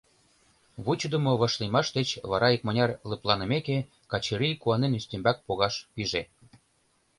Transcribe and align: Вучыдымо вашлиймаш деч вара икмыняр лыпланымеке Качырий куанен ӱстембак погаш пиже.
Вучыдымо 0.83 1.31
вашлиймаш 1.41 1.87
деч 1.97 2.09
вара 2.29 2.47
икмыняр 2.55 2.91
лыпланымеке 3.09 3.77
Качырий 4.11 4.55
куанен 4.61 4.97
ӱстембак 4.99 5.37
погаш 5.47 5.75
пиже. 5.93 6.21